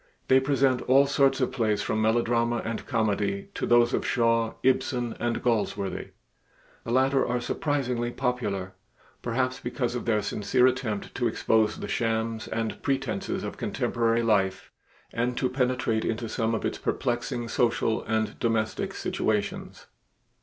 [0.29, 5.15] They present all sorts of plays from melodrama and comedy to those of Shaw, Ibsen,
[5.19, 6.07] and Galsworthy.
[6.83, 8.73] The latter are surprisingly popular,
[9.21, 14.71] perhaps because of their sincere attempt to expose the shams and pretenses of contemporary life
[15.13, 19.85] and to penetrate into some of its perplexing social and domestic situations.